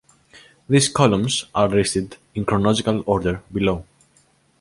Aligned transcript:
These 0.67 0.89
columns 0.89 1.45
are 1.53 1.69
listed 1.69 2.17
in 2.33 2.43
chronological 2.43 3.03
order 3.05 3.43
below. 3.53 3.85